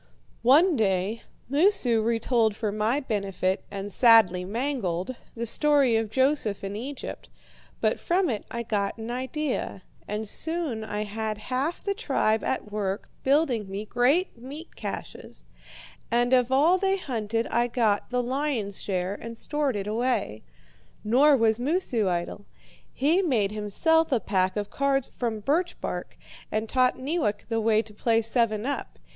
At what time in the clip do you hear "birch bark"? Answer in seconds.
25.41-26.17